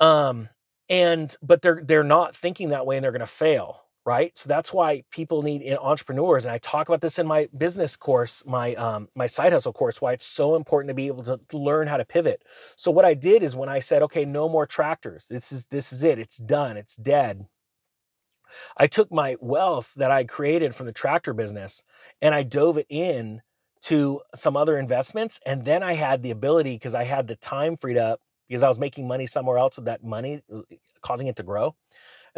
Um, 0.00 0.48
and 0.88 1.34
but 1.42 1.62
they're 1.62 1.80
they're 1.84 2.04
not 2.04 2.36
thinking 2.36 2.70
that 2.70 2.86
way 2.86 2.96
and 2.96 3.04
they're 3.04 3.12
gonna 3.12 3.26
fail 3.26 3.82
right? 4.04 4.36
So 4.36 4.48
that's 4.48 4.72
why 4.72 5.04
people 5.10 5.42
need 5.42 5.62
entrepreneurs 5.80 6.44
and 6.44 6.52
i 6.52 6.58
talk 6.58 6.88
about 6.88 7.00
this 7.00 7.18
in 7.18 7.26
my 7.26 7.48
business 7.56 7.96
course 7.96 8.42
my 8.46 8.74
um, 8.74 9.08
my 9.14 9.26
side 9.26 9.52
hustle 9.52 9.72
course 9.72 10.00
why 10.00 10.12
it's 10.12 10.26
so 10.26 10.56
important 10.56 10.88
to 10.90 10.94
be 10.94 11.06
able 11.06 11.22
to 11.24 11.38
learn 11.52 11.86
how 11.86 11.96
to 11.96 12.04
pivot. 12.04 12.42
So 12.76 12.90
what 12.90 13.04
i 13.04 13.14
did 13.14 13.42
is 13.42 13.54
when 13.54 13.68
i 13.68 13.80
said 13.80 14.02
okay 14.02 14.24
no 14.24 14.48
more 14.48 14.66
tractors. 14.66 15.26
This 15.28 15.52
is 15.52 15.66
this 15.66 15.92
is 15.92 16.02
it. 16.04 16.18
It's 16.18 16.38
done. 16.38 16.76
It's 16.76 16.96
dead. 16.96 17.46
I 18.76 18.86
took 18.86 19.12
my 19.12 19.36
wealth 19.40 19.92
that 19.96 20.10
i 20.10 20.24
created 20.24 20.74
from 20.74 20.86
the 20.86 20.92
tractor 20.92 21.32
business 21.34 21.82
and 22.20 22.34
i 22.34 22.42
dove 22.42 22.78
it 22.78 22.86
in 22.88 23.40
to 23.82 24.20
some 24.34 24.56
other 24.56 24.78
investments 24.78 25.40
and 25.46 25.64
then 25.64 25.82
i 25.82 25.94
had 25.94 26.22
the 26.22 26.30
ability 26.30 26.74
because 26.74 26.94
i 26.94 27.04
had 27.04 27.26
the 27.26 27.36
time 27.36 27.76
freed 27.76 27.96
up 27.96 28.20
because 28.48 28.62
i 28.62 28.68
was 28.68 28.78
making 28.78 29.06
money 29.08 29.26
somewhere 29.26 29.58
else 29.58 29.76
with 29.76 29.86
that 29.86 30.04
money 30.04 30.42
uh, 30.54 30.60
causing 31.02 31.26
it 31.28 31.36
to 31.36 31.42
grow 31.42 31.74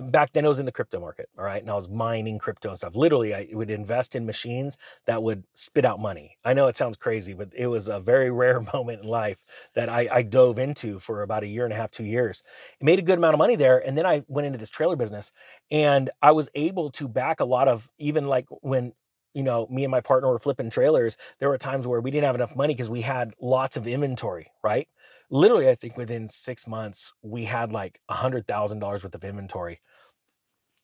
back 0.03 0.33
then 0.33 0.45
it 0.45 0.49
was 0.49 0.59
in 0.59 0.67
the 0.67 0.73
crypto 0.73 1.01
market, 1.01 1.29
all 1.39 1.45
right? 1.45 1.63
And 1.63 1.71
I 1.71 1.75
was 1.75 1.89
mining 1.89 2.39
crypto 2.39 2.71
and 2.71 2.79
stuff. 2.79 2.97
Literally, 2.97 3.35
I 3.35 3.49
would 3.53 3.71
invest 3.71 4.15
in 4.17 4.27
machines 4.27 4.77
that 5.07 5.23
would 5.23 5.45
spit 5.55 5.85
out 5.85 6.01
money. 6.01 6.37
I 6.45 6.53
know 6.55 6.67
it 6.69 6.77
sounds 6.77 6.97
crazy, 6.97 7.33
but 7.33 7.51
it 7.55 7.67
was 7.67 7.89
a 7.89 8.01
very 8.01 8.31
rare 8.33 8.61
moment 8.75 9.03
in 9.03 9.09
life 9.09 9.39
that 9.75 9.89
I, 9.89 10.09
I 10.11 10.23
dove 10.23 10.59
into 10.59 10.99
for 11.01 11.23
about 11.23 11.43
a 11.45 11.47
year 11.47 11.65
and 11.65 11.73
a 11.73 11.77
half, 11.77 11.91
two 11.91 12.05
years. 12.05 12.43
It 12.81 12.85
made 12.85 12.99
a 12.99 13.03
good 13.03 13.19
amount 13.19 13.35
of 13.35 13.39
money 13.39 13.57
there. 13.57 13.79
And 13.79 13.97
then 13.97 14.07
I 14.07 14.25
went 14.29 14.47
into 14.47 14.59
this 14.59 14.71
trailer 14.71 14.97
business 14.97 15.33
and 15.71 16.11
I 16.23 16.33
was 16.33 16.49
able 16.55 16.91
to 16.93 17.09
back 17.09 17.41
a 17.41 17.45
lot 17.45 17.69
of 17.69 17.89
even 17.99 18.27
like 18.27 18.47
when 18.63 18.93
you 19.35 19.43
know, 19.43 19.67
me 19.69 19.83
and 19.85 19.91
my 19.91 20.01
partner 20.01 20.29
were 20.29 20.39
flipping 20.39 20.71
trailers, 20.71 21.17
there 21.41 21.49
were 21.49 21.59
times 21.59 21.87
where 21.87 22.01
we 22.01 22.11
didn't 22.13 22.25
have 22.25 22.37
enough 22.37 22.55
money 22.55 22.73
because 22.73 22.89
we 22.89 23.01
had 23.01 23.35
lots 23.41 23.77
of 23.77 23.87
inventory, 23.87 24.53
right? 24.63 24.89
Literally, 25.31 25.69
I 25.69 25.75
think 25.75 25.97
within 25.97 26.29
six 26.29 26.67
months, 26.67 27.13
we 27.23 27.45
had 27.45 27.73
like 27.73 28.01
a 28.09 28.15
hundred 28.15 28.47
thousand 28.47 28.81
dollars 28.81 29.03
worth 29.05 29.15
of 29.15 29.25
inventory 29.25 29.81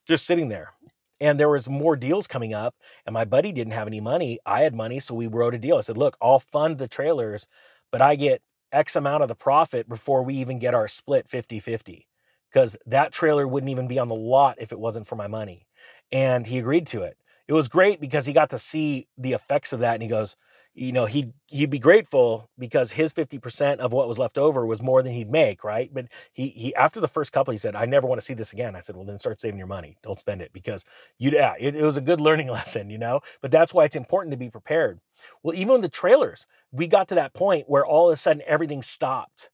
just 0.07 0.27
sitting 0.27 0.49
there. 0.49 0.75
And 1.21 1.39
there 1.39 1.49
was 1.51 1.69
more 1.69 1.97
deals 1.97 2.27
coming 2.27 2.55
up, 2.55 2.75
and 3.07 3.13
my 3.13 3.25
buddy 3.25 3.53
didn't 3.53 3.75
have 3.75 3.87
any 3.87 4.01
money. 4.01 4.39
I 4.47 4.63
had 4.63 4.75
money, 4.75 5.01
so 5.01 5.15
we 5.15 5.27
wrote 5.27 5.55
a 5.55 5.59
deal. 5.59 5.77
I 5.77 5.83
said, 5.83 5.99
"Look, 5.99 6.17
I'll 6.21 6.41
fund 6.41 6.79
the 6.79 6.89
trailers, 6.89 7.47
but 7.93 8.01
I 8.01 8.17
get 8.17 8.43
X 8.73 8.97
amount 8.97 9.23
of 9.23 9.29
the 9.29 9.35
profit 9.35 9.89
before 9.89 10.23
we 10.23 10.35
even 10.37 10.59
get 10.59 10.75
our 10.75 10.89
split 10.89 11.29
50-50." 11.29 12.07
Because 12.51 12.77
that 12.87 13.13
trailer 13.13 13.47
wouldn't 13.47 13.71
even 13.71 13.87
be 13.87 13.99
on 13.99 14.09
the 14.09 14.15
lot 14.15 14.57
if 14.61 14.73
it 14.73 14.81
wasn't 14.81 15.07
for 15.07 15.15
my 15.15 15.29
money. 15.29 15.67
And 16.11 16.47
he 16.47 16.59
agreed 16.59 16.87
to 16.89 17.03
it. 17.03 17.17
It 17.47 17.53
was 17.53 17.69
great 17.69 18.01
because 18.01 18.27
he 18.27 18.33
got 18.33 18.51
to 18.51 18.59
see 18.59 19.07
the 19.19 19.35
effects 19.35 19.73
of 19.73 19.81
that, 19.81 19.95
and 19.95 20.03
he 20.03 20.09
goes, 20.09 20.37
you 20.75 20.93
know 20.93 21.07
he'd 21.07 21.33
he'd 21.47 21.71
be 21.71 21.79
grateful 21.79 22.49
because 22.59 22.93
his 22.93 23.13
50% 23.13 23.79
of 23.79 23.93
what 23.93 24.09
was 24.09 24.19
left 24.19 24.39
over 24.39 24.65
was 24.65 24.81
more 24.83 25.03
than 25.03 25.13
he'd 25.13 25.31
make 25.31 25.65
right? 25.65 25.93
But 25.93 26.07
he 26.33 26.49
he 26.51 26.75
after 26.75 27.01
the 27.01 27.09
first 27.09 27.33
couple 27.33 27.53
he 27.53 27.59
said 27.59 27.75
i 27.75 27.85
never 27.87 28.07
want 28.07 28.21
to 28.21 28.25
see 28.25 28.35
this 28.35 28.53
again. 28.53 28.77
I 28.77 28.81
said 28.81 28.97
well 28.97 29.05
then 29.05 29.19
start 29.19 29.41
saving 29.41 29.59
your 29.59 29.67
money. 29.67 29.97
Don't 30.03 30.21
spend 30.21 30.43
it. 30.43 30.53
Because 30.53 30.85
you 31.19 31.31
yeah 31.31 31.55
it, 31.59 31.75
it 31.75 31.83
was 31.85 31.97
a 31.97 32.03
good 32.03 32.21
learning 32.21 32.49
lesson 32.51 32.91
you 32.91 32.99
know? 32.99 33.21
But 33.43 33.51
that's 33.51 33.75
why 33.75 33.85
it's 33.85 33.97
important 33.97 34.33
to 34.33 34.37
be 34.37 34.51
prepared. 34.51 35.01
Well 35.43 35.57
even 35.57 35.73
with 35.75 35.83
the 35.83 35.89
trailers 35.89 36.47
we 36.73 36.87
got 36.87 37.09
to 37.09 37.17
that 37.17 37.35
point 37.35 37.69
where 37.69 37.85
all 37.85 38.09
of 38.11 38.15
a 38.15 38.17
sudden 38.17 38.43
everything 38.47 38.83
stopped 38.83 39.51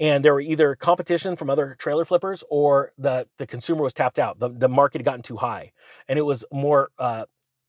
and 0.00 0.24
there 0.24 0.34
were 0.34 0.40
either 0.40 0.76
competition 0.76 1.34
from 1.34 1.50
other 1.50 1.76
trailer 1.78 2.04
flippers 2.04 2.44
or 2.50 2.92
the 2.98 3.26
the 3.38 3.46
consumer 3.46 3.82
was 3.82 3.94
tapped 3.94 4.18
out. 4.18 4.38
The, 4.38 4.50
the 4.50 4.68
market 4.68 5.00
had 5.00 5.06
gotten 5.06 5.22
too 5.22 5.38
high 5.38 5.72
and 6.08 6.18
it 6.18 6.22
was 6.22 6.44
more 6.52 6.90
uh, 6.98 7.24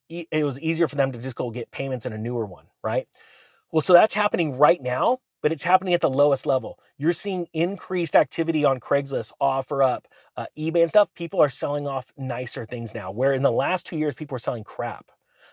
it 0.10 0.44
was 0.44 0.60
easier 0.60 0.88
for 0.88 0.96
them 0.96 1.12
to 1.12 1.20
just 1.20 1.36
go 1.36 1.52
get 1.52 1.72
payments 1.72 2.06
in 2.06 2.14
a 2.14 2.18
newer 2.18 2.46
one, 2.46 2.66
right? 2.84 3.08
Well, 3.72 3.82
so 3.82 3.94
that's 3.94 4.16
happening 4.16 4.58
right 4.58 4.82
now, 4.82 5.20
but 5.44 5.52
it's 5.52 5.64
happening 5.64 5.94
at 5.94 6.02
the 6.02 6.10
lowest 6.10 6.46
level. 6.46 6.80
You're 6.98 7.14
seeing 7.14 7.48
increased 7.54 8.16
activity 8.16 8.66
on 8.66 8.80
Craigslist, 8.80 9.32
OfferUp, 9.42 10.06
uh, 10.36 10.48
eBay, 10.58 10.82
and 10.82 10.90
stuff. 10.90 11.10
People 11.14 11.42
are 11.42 11.50
selling 11.50 11.88
off 11.88 12.12
nicer 12.18 12.66
things 12.66 12.96
now, 12.96 13.12
where 13.12 13.34
in 13.34 13.44
the 13.44 13.52
last 13.52 13.86
two 13.86 13.98
years, 13.98 14.16
people 14.16 14.36
were 14.36 14.40
selling 14.40 14.64
crap. 14.64 15.06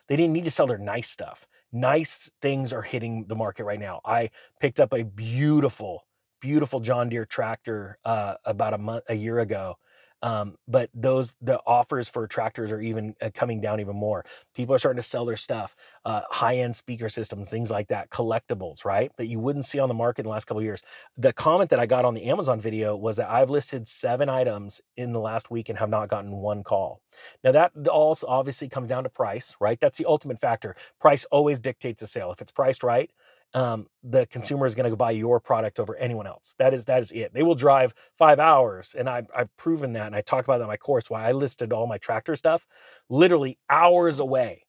They 0.08 0.16
didn't 0.16 0.32
need 0.32 0.44
to 0.44 0.50
sell 0.50 0.66
their 0.66 0.78
nice 0.78 1.10
stuff. 1.10 1.46
Nice 1.72 2.30
things 2.40 2.72
are 2.72 2.82
hitting 2.82 3.26
the 3.28 3.34
market 3.34 3.64
right 3.64 3.80
now. 3.80 4.00
I 4.04 4.30
picked 4.60 4.80
up 4.80 4.94
a 4.94 5.02
beautiful, 5.02 6.06
beautiful 6.40 6.80
John 6.80 7.10
Deere 7.10 7.26
tractor 7.26 7.98
uh, 8.04 8.34
about 8.44 8.72
a 8.72 8.78
month, 8.78 9.04
a 9.08 9.14
year 9.14 9.40
ago 9.40 9.76
Um, 10.22 10.56
but 10.66 10.90
those 10.94 11.34
the 11.42 11.60
offers 11.66 12.08
for 12.08 12.26
tractors 12.26 12.72
are 12.72 12.80
even 12.80 13.14
uh, 13.22 13.30
coming 13.34 13.60
down 13.60 13.80
even 13.80 13.96
more. 13.96 14.24
People 14.54 14.74
are 14.74 14.78
starting 14.78 15.02
to 15.02 15.08
sell 15.08 15.24
their 15.24 15.36
stuff, 15.36 15.76
uh, 16.04 16.22
high 16.30 16.56
end 16.56 16.74
speaker 16.74 17.08
systems, 17.08 17.50
things 17.50 17.70
like 17.70 17.88
that, 17.88 18.10
collectibles, 18.10 18.84
right? 18.84 19.12
That 19.18 19.26
you 19.26 19.38
wouldn't 19.40 19.66
see 19.66 19.78
on 19.78 19.88
the 19.88 19.94
market 19.94 20.22
in 20.22 20.24
the 20.24 20.30
last 20.30 20.46
couple 20.46 20.62
years. 20.62 20.80
The 21.18 21.32
comment 21.32 21.70
that 21.70 21.80
I 21.80 21.86
got 21.86 22.04
on 22.04 22.14
the 22.14 22.24
Amazon 22.24 22.60
video 22.60 22.96
was 22.96 23.16
that 23.18 23.30
I've 23.30 23.50
listed 23.50 23.86
seven 23.86 24.28
items 24.28 24.80
in 24.96 25.12
the 25.12 25.20
last 25.20 25.50
week 25.50 25.68
and 25.68 25.78
have 25.78 25.90
not 25.90 26.08
gotten 26.08 26.32
one 26.32 26.64
call. 26.64 27.00
Now 27.44 27.52
that 27.52 27.72
also 27.88 28.26
obviously 28.26 28.68
comes 28.68 28.88
down 28.88 29.04
to 29.04 29.10
price, 29.10 29.54
right? 29.60 29.78
That's 29.80 29.98
the 29.98 30.06
ultimate 30.06 30.40
factor. 30.40 30.76
Price 31.00 31.26
always 31.30 31.58
dictates 31.58 32.02
a 32.02 32.06
sale. 32.06 32.32
If 32.32 32.40
it's 32.40 32.52
priced 32.52 32.82
right, 32.82 33.10
um, 33.54 33.86
the 34.02 34.26
consumer 34.26 34.66
is 34.66 34.74
going 34.74 34.90
to 34.90 34.96
buy 34.96 35.12
your 35.12 35.40
product 35.40 35.80
over 35.80 35.96
anyone 35.96 36.26
else. 36.26 36.54
That 36.58 36.74
is 36.74 36.84
that 36.86 37.02
is 37.02 37.12
it. 37.12 37.32
They 37.32 37.42
will 37.42 37.54
drive 37.54 37.94
five 38.18 38.38
hours, 38.38 38.94
and 38.98 39.08
I've 39.08 39.28
I've 39.36 39.54
proven 39.56 39.94
that, 39.94 40.06
and 40.06 40.14
I 40.16 40.20
talk 40.20 40.44
about 40.44 40.58
that 40.58 40.64
in 40.64 40.68
my 40.68 40.76
course. 40.76 41.08
Why 41.08 41.28
I 41.28 41.32
listed 41.32 41.72
all 41.72 41.86
my 41.86 41.98
tractor 41.98 42.36
stuff, 42.36 42.66
literally 43.08 43.58
hours 43.70 44.18
away 44.20 44.64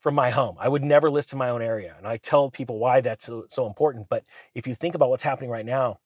from 0.00 0.14
my 0.14 0.30
home. 0.30 0.56
I 0.58 0.68
would 0.68 0.82
never 0.82 1.10
list 1.10 1.32
in 1.32 1.38
my 1.38 1.50
own 1.50 1.62
area, 1.62 1.94
and 1.96 2.06
I 2.06 2.16
tell 2.16 2.50
people 2.50 2.78
why 2.78 3.00
that's 3.00 3.26
so, 3.26 3.44
so 3.48 3.66
important. 3.66 4.08
But 4.08 4.24
if 4.54 4.66
you 4.66 4.74
think 4.74 4.94
about 4.94 5.10
what's 5.10 5.22
happening 5.22 5.50
right 5.50 5.66
now, 5.66 6.00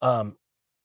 um, 0.00 0.36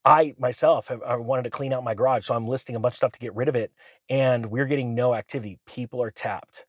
I 0.05 0.35
myself 0.37 0.89
have, 0.89 1.01
I 1.03 1.15
wanted 1.15 1.43
to 1.43 1.49
clean 1.49 1.71
out 1.71 1.83
my 1.83 1.93
garage, 1.93 2.25
so 2.27 2.35
I'm 2.35 2.47
listing 2.47 2.75
a 2.75 2.79
bunch 2.79 2.93
of 2.93 2.97
stuff 2.97 3.13
to 3.13 3.19
get 3.19 3.35
rid 3.35 3.47
of 3.47 3.55
it, 3.55 3.71
and 4.09 4.47
we're 4.47 4.65
getting 4.65 4.95
no 4.95 5.13
activity. 5.15 5.59
People 5.65 6.03
are 6.03 6.11
tapped 6.11 6.65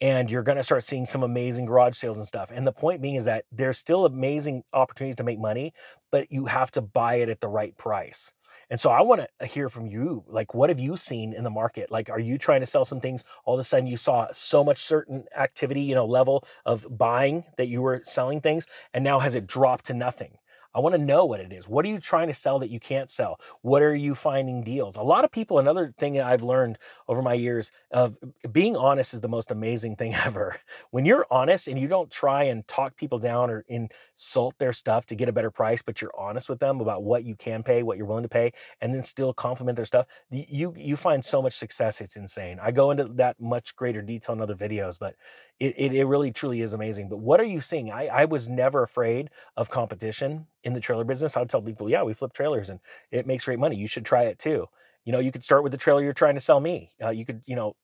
and 0.00 0.30
you're 0.30 0.42
going 0.42 0.58
to 0.58 0.64
start 0.64 0.84
seeing 0.84 1.06
some 1.06 1.22
amazing 1.22 1.66
garage 1.66 1.96
sales 1.96 2.18
and 2.18 2.26
stuff. 2.26 2.50
And 2.52 2.66
the 2.66 2.72
point 2.72 3.00
being 3.00 3.14
is 3.14 3.24
that 3.26 3.44
there's 3.52 3.78
still 3.78 4.06
amazing 4.06 4.64
opportunities 4.72 5.16
to 5.16 5.24
make 5.24 5.38
money, 5.38 5.72
but 6.10 6.30
you 6.30 6.46
have 6.46 6.70
to 6.72 6.80
buy 6.80 7.16
it 7.16 7.28
at 7.28 7.40
the 7.40 7.48
right 7.48 7.76
price. 7.76 8.32
And 8.70 8.80
so 8.80 8.90
I 8.90 9.02
want 9.02 9.26
to 9.40 9.46
hear 9.46 9.68
from 9.68 9.86
you. 9.86 10.24
Like, 10.26 10.54
what 10.54 10.70
have 10.70 10.80
you 10.80 10.96
seen 10.96 11.32
in 11.34 11.44
the 11.44 11.50
market? 11.50 11.90
Like, 11.90 12.08
are 12.10 12.18
you 12.18 12.38
trying 12.38 12.60
to 12.60 12.66
sell 12.66 12.84
some 12.84 13.00
things? 13.00 13.22
All 13.44 13.54
of 13.54 13.60
a 13.60 13.64
sudden, 13.64 13.86
you 13.86 13.96
saw 13.96 14.28
so 14.32 14.64
much 14.64 14.82
certain 14.82 15.24
activity, 15.36 15.82
you 15.82 15.94
know, 15.94 16.06
level 16.06 16.44
of 16.64 16.86
buying 16.90 17.44
that 17.56 17.68
you 17.68 17.82
were 17.82 18.02
selling 18.04 18.40
things, 18.40 18.66
and 18.92 19.04
now 19.04 19.18
has 19.18 19.34
it 19.34 19.46
dropped 19.46 19.86
to 19.86 19.94
nothing? 19.94 20.38
I 20.74 20.80
want 20.80 20.94
to 20.94 21.00
know 21.00 21.24
what 21.24 21.40
it 21.40 21.52
is. 21.52 21.68
What 21.68 21.84
are 21.84 21.88
you 21.88 22.00
trying 22.00 22.28
to 22.28 22.34
sell 22.34 22.58
that 22.58 22.70
you 22.70 22.80
can't 22.80 23.10
sell? 23.10 23.38
What 23.62 23.82
are 23.82 23.94
you 23.94 24.14
finding 24.14 24.64
deals? 24.64 24.96
A 24.96 25.02
lot 25.02 25.24
of 25.24 25.30
people, 25.30 25.58
another 25.58 25.94
thing 25.98 26.20
I've 26.20 26.42
learned 26.42 26.78
over 27.08 27.22
my 27.22 27.34
years 27.34 27.70
of 27.92 28.16
being 28.50 28.76
honest 28.76 29.14
is 29.14 29.20
the 29.20 29.28
most 29.28 29.50
amazing 29.50 29.96
thing 29.96 30.14
ever. 30.26 30.56
When 30.90 31.04
you're 31.04 31.26
honest 31.30 31.68
and 31.68 31.78
you 31.78 31.86
don't 31.86 32.10
try 32.10 32.44
and 32.44 32.66
talk 32.66 32.96
people 32.96 33.18
down 33.18 33.50
or 33.50 33.64
insult 33.68 34.56
their 34.58 34.72
stuff 34.72 35.06
to 35.06 35.14
get 35.14 35.28
a 35.28 35.32
better 35.32 35.50
price, 35.50 35.82
but 35.82 36.00
you're 36.02 36.18
honest 36.18 36.48
with 36.48 36.58
them 36.58 36.80
about 36.80 37.04
what 37.04 37.24
you 37.24 37.36
can 37.36 37.62
pay, 37.62 37.82
what 37.82 37.96
you're 37.96 38.06
willing 38.06 38.22
to 38.24 38.28
pay, 38.28 38.52
and 38.80 38.94
then 38.94 39.02
still 39.02 39.32
compliment 39.32 39.76
their 39.76 39.84
stuff, 39.84 40.06
you 40.30 40.74
you 40.76 40.96
find 40.96 41.24
so 41.24 41.40
much 41.40 41.56
success. 41.56 42.00
It's 42.00 42.16
insane. 42.16 42.58
I 42.60 42.70
go 42.72 42.90
into 42.90 43.04
that 43.14 43.40
much 43.40 43.76
greater 43.76 44.02
detail 44.02 44.34
in 44.34 44.40
other 44.40 44.54
videos, 44.56 44.98
but 44.98 45.14
it, 45.60 45.74
it, 45.78 45.94
it 45.94 46.04
really 46.04 46.32
truly 46.32 46.60
is 46.62 46.72
amazing. 46.72 47.08
But 47.08 47.18
what 47.18 47.40
are 47.40 47.44
you 47.44 47.60
seeing? 47.60 47.90
I, 47.90 48.06
I 48.06 48.24
was 48.24 48.48
never 48.48 48.82
afraid 48.82 49.30
of 49.56 49.70
competition 49.70 50.46
in 50.64 50.74
the 50.74 50.80
trailer 50.80 51.04
business. 51.04 51.36
I 51.36 51.40
would 51.40 51.50
tell 51.50 51.62
people, 51.62 51.88
yeah, 51.88 52.02
we 52.02 52.14
flip 52.14 52.32
trailers 52.32 52.70
and 52.70 52.80
it 53.10 53.26
makes 53.26 53.44
great 53.44 53.58
money. 53.58 53.76
You 53.76 53.88
should 53.88 54.04
try 54.04 54.24
it 54.24 54.38
too. 54.38 54.68
You 55.04 55.12
know, 55.12 55.20
you 55.20 55.30
could 55.30 55.44
start 55.44 55.62
with 55.62 55.72
the 55.72 55.78
trailer 55.78 56.02
you're 56.02 56.12
trying 56.12 56.34
to 56.34 56.40
sell 56.40 56.60
me. 56.60 56.92
Uh, 57.02 57.10
you 57.10 57.24
could, 57.24 57.42
you 57.46 57.56
know, 57.56 57.76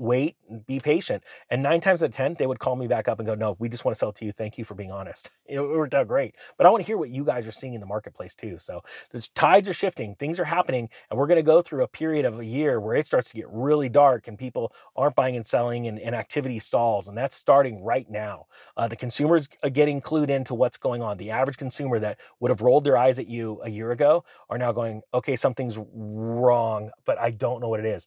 wait 0.00 0.36
and 0.48 0.66
be 0.66 0.80
patient. 0.80 1.22
And 1.50 1.62
nine 1.62 1.80
times 1.82 2.02
out 2.02 2.06
of 2.06 2.14
10, 2.14 2.36
they 2.38 2.46
would 2.46 2.58
call 2.58 2.74
me 2.74 2.86
back 2.86 3.06
up 3.06 3.18
and 3.18 3.26
go, 3.26 3.34
no, 3.34 3.54
we 3.58 3.68
just 3.68 3.84
want 3.84 3.94
to 3.94 3.98
sell 3.98 4.12
to 4.12 4.24
you. 4.24 4.32
Thank 4.32 4.56
you 4.56 4.64
for 4.64 4.74
being 4.74 4.90
honest. 4.90 5.30
It, 5.50 5.58
worked 5.58 5.94
out 5.94 6.06
great. 6.06 6.36
But 6.56 6.68
I 6.68 6.70
want 6.70 6.84
to 6.84 6.86
hear 6.86 6.96
what 6.96 7.10
you 7.10 7.24
guys 7.24 7.44
are 7.44 7.50
seeing 7.50 7.74
in 7.74 7.80
the 7.80 7.86
marketplace 7.86 8.36
too. 8.36 8.58
So 8.60 8.84
the 9.10 9.26
tides 9.34 9.68
are 9.68 9.72
shifting, 9.72 10.14
things 10.14 10.38
are 10.38 10.44
happening, 10.44 10.88
and 11.10 11.18
we're 11.18 11.26
going 11.26 11.38
to 11.38 11.42
go 11.42 11.60
through 11.60 11.82
a 11.82 11.88
period 11.88 12.24
of 12.24 12.38
a 12.38 12.44
year 12.44 12.78
where 12.78 12.94
it 12.94 13.04
starts 13.04 13.30
to 13.30 13.34
get 13.34 13.48
really 13.48 13.88
dark 13.88 14.28
and 14.28 14.38
people 14.38 14.72
aren't 14.94 15.16
buying 15.16 15.34
and 15.34 15.44
selling 15.44 15.88
and, 15.88 15.98
and 15.98 16.14
activity 16.14 16.60
stalls. 16.60 17.08
And 17.08 17.18
that's 17.18 17.34
starting 17.34 17.82
right 17.82 18.08
now. 18.08 18.46
Uh, 18.76 18.86
the 18.86 18.94
consumers 18.94 19.48
are 19.64 19.70
getting 19.70 20.00
clued 20.00 20.30
into 20.30 20.54
what's 20.54 20.78
going 20.78 21.02
on. 21.02 21.16
The 21.16 21.30
average 21.30 21.56
consumer 21.56 21.98
that 21.98 22.20
would 22.38 22.50
have 22.50 22.60
rolled 22.60 22.84
their 22.84 22.96
eyes 22.96 23.18
at 23.18 23.26
you 23.26 23.60
a 23.64 23.68
year 23.68 23.90
ago 23.90 24.22
are 24.50 24.58
now 24.58 24.70
going, 24.70 25.02
okay, 25.12 25.34
something's 25.34 25.78
wrong, 25.92 26.92
but 27.04 27.18
I 27.18 27.32
don't 27.32 27.60
know 27.60 27.68
what 27.68 27.80
it 27.80 27.86
is 27.86 28.06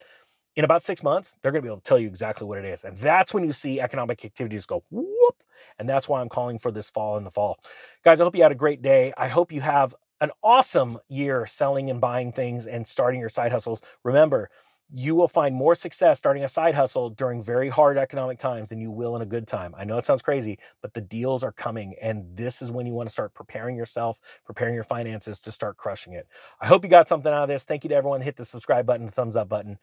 in 0.56 0.64
about 0.66 0.84
six 0.84 1.04
months, 1.04 1.36
they're 1.42 1.52
going 1.52 1.62
to 1.62 1.68
be 1.68 1.72
able 1.72 1.82
to 1.82 1.84
tell 1.84 2.00
you 2.00 2.08
exactly 2.08 2.46
what 2.46 2.58
it 2.58 2.66
is. 2.66 2.84
And 2.84 2.98
that's 3.00 3.34
when 3.34 3.44
you 3.44 3.54
see 3.54 3.80
economic 3.80 4.24
activities 4.24 4.66
go 4.66 4.84
whoop. 4.92 5.44
And 5.80 5.90
that's 5.90 6.08
why 6.08 6.22
I'm 6.22 6.30
calling 6.30 6.60
for 6.60 6.72
this 6.72 6.90
fall 6.90 7.18
in 7.18 7.24
the 7.24 7.32
fall. 7.32 7.58
Guys, 8.04 8.20
I 8.22 8.24
hope 8.24 8.36
you 8.36 8.44
had 8.44 8.52
a 8.52 8.56
great 8.56 8.82
day. 8.82 9.14
I 9.18 9.28
hope 9.28 9.52
you 9.52 9.62
have 9.62 9.96
an 10.22 10.32
awesome 10.44 11.00
year 11.10 11.46
selling 11.48 11.90
and 11.90 12.00
buying 12.00 12.32
things 12.32 12.68
and 12.68 12.88
starting 12.88 13.20
your 13.20 13.30
side 13.30 13.52
hustles. 13.52 13.82
Remember, 14.04 14.50
you 14.96 15.16
will 15.16 15.28
find 15.28 15.56
more 15.56 15.74
success 15.74 16.20
starting 16.20 16.44
a 16.44 16.48
side 16.48 16.76
hustle 16.76 17.10
during 17.10 17.44
very 17.44 17.68
hard 17.68 17.98
economic 17.98 18.38
times 18.38 18.70
than 18.70 18.80
you 18.80 18.92
will 18.92 19.16
in 19.16 19.24
a 19.24 19.26
good 19.26 19.48
time. 19.48 19.74
I 19.76 19.86
know 19.86 19.98
it 19.98 20.06
sounds 20.06 20.22
crazy, 20.22 20.60
but 20.82 20.94
the 20.94 21.02
deals 21.02 21.44
are 21.44 21.52
coming. 21.52 21.96
And 22.00 22.26
this 22.38 22.62
is 22.62 22.70
when 22.70 22.86
you 22.86 22.94
want 22.94 23.10
to 23.10 23.14
start 23.14 23.34
preparing 23.34 23.76
yourself, 23.76 24.20
preparing 24.46 24.76
your 24.76 24.84
finances 24.84 25.40
to 25.42 25.52
start 25.52 25.78
crushing 25.78 26.14
it. 26.14 26.28
I 26.62 26.68
hope 26.68 26.84
you 26.84 26.90
got 26.90 27.10
something 27.10 27.32
out 27.32 27.44
of 27.44 27.50
this. 27.50 27.66
Thank 27.66 27.84
you 27.84 27.90
to 27.90 27.96
everyone. 27.96 28.22
Hit 28.22 28.38
the 28.38 28.46
subscribe 28.46 28.86
button, 28.86 29.08
the 29.08 29.12
thumbs 29.12 29.36
up 29.36 29.50
button. 29.50 29.80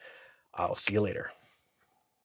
I'll 0.60 0.74
see 0.74 0.92
you 0.92 1.00
later. 1.00 1.30